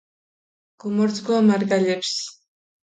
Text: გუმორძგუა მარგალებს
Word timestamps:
გუმორძგუა 0.85 1.39
მარგალებს 1.51 2.13